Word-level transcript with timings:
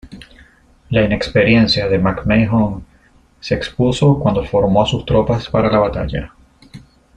La 0.89 1.03
inexperiencia 1.03 1.87
de 1.87 1.99
MacMahon 1.99 2.83
se 3.39 3.53
expuso 3.53 4.17
cuando 4.17 4.43
formó 4.43 4.81
a 4.81 4.87
sus 4.87 5.05
tropas 5.05 5.47
para 5.47 5.69
la 5.71 5.77
batalla. 5.77 6.33